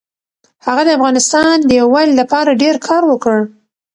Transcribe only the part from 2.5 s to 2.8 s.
ډېر